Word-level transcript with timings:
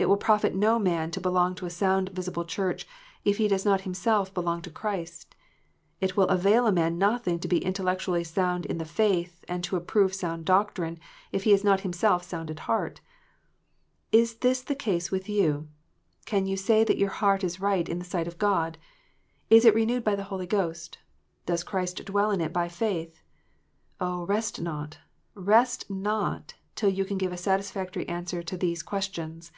It 0.00 0.08
will 0.08 0.16
profit 0.16 0.54
no 0.54 0.78
man 0.78 1.10
to 1.10 1.20
belong 1.20 1.54
to 1.56 1.66
a 1.66 1.70
sound 1.70 2.08
visible 2.08 2.46
Church, 2.46 2.86
if 3.22 3.36
he 3.36 3.48
does 3.48 3.66
not 3.66 3.82
himself 3.82 4.32
belong 4.32 4.62
to 4.62 4.70
Christ. 4.70 5.36
It 6.00 6.16
will 6.16 6.26
avail 6.28 6.66
a 6.66 6.72
man 6.72 6.96
nothing 6.96 7.38
to 7.40 7.46
be 7.46 7.62
intellectually 7.62 8.24
sound 8.24 8.64
in 8.64 8.78
the 8.78 8.86
faith, 8.86 9.44
and 9.46 9.62
to 9.62 9.76
approve 9.76 10.14
sound 10.14 10.46
doctrine, 10.46 10.98
if 11.32 11.42
he 11.44 11.52
is 11.52 11.62
not 11.62 11.80
himself 11.82 12.24
sound 12.24 12.50
at 12.50 12.60
heart. 12.60 13.02
Is 14.10 14.36
this 14.36 14.62
the 14.62 14.74
case 14.74 15.10
with 15.10 15.28
you 15.28 15.52
1 15.52 15.68
Can 16.24 16.46
you 16.46 16.56
say 16.56 16.82
that 16.82 16.96
your 16.98 17.10
heart 17.10 17.44
is 17.44 17.60
right 17.60 17.86
in 17.86 17.98
the 17.98 18.04
sight 18.06 18.26
of 18.26 18.38
God? 18.38 18.78
Is 19.50 19.66
it 19.66 19.74
renewed 19.74 20.02
by 20.02 20.14
the 20.16 20.24
Holy 20.24 20.46
Ghost? 20.46 20.96
Does 21.44 21.62
Christ 21.62 22.02
dwell 22.06 22.30
in 22.30 22.40
it 22.40 22.54
by 22.54 22.68
faith? 22.70 23.20
0, 24.02 24.24
rest 24.24 24.62
not, 24.62 24.96
rest 25.34 25.90
not, 25.90 26.54
till 26.74 26.88
you 26.88 27.04
can 27.04 27.18
give 27.18 27.32
a 27.32 27.36
satisfactory 27.36 28.08
answer 28.08 28.42
to 28.42 28.56
these 28.56 28.82
questions 28.82 29.52